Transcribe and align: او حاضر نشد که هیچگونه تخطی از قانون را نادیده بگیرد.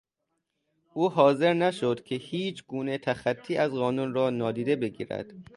او 0.93 1.09
حاضر 1.09 1.53
نشد 1.53 2.03
که 2.03 2.15
هیچگونه 2.15 2.97
تخطی 2.97 3.57
از 3.57 3.71
قانون 3.71 4.13
را 4.13 4.29
نادیده 4.29 4.75
بگیرد. 4.75 5.33